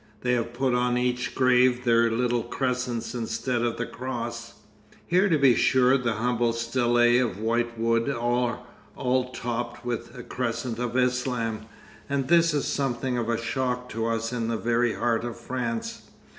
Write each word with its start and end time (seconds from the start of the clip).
They 0.21 0.33
have 0.33 0.53
put 0.53 0.73
on 0.73 0.97
each 0.97 1.35
grave 1.35 1.83
their 1.85 2.09
little 2.09 2.41
crescents 2.41 3.13
instead 3.13 3.61
of 3.61 3.77
the 3.77 3.85
cross." 3.85 4.55
Here 5.05 5.29
to 5.29 5.37
be 5.37 5.53
sure 5.53 5.95
the 5.95 6.13
humble 6.13 6.53
stelae 6.53 7.19
of 7.19 7.37
white 7.39 7.77
wood 7.79 8.09
are 8.09 8.61
all 8.95 9.29
topped 9.29 9.85
with 9.85 10.13
the 10.13 10.23
crescent 10.23 10.79
of 10.79 10.97
Islam, 10.97 11.67
and 12.09 12.29
this 12.29 12.51
is 12.51 12.65
something 12.65 13.15
of 13.19 13.29
a 13.29 13.37
shock 13.37 13.89
to 13.89 14.07
us 14.07 14.33
in 14.33 14.47
the 14.47 14.57
very 14.57 14.95
heart 14.95 15.23
of 15.23 15.39
France. 15.39 16.01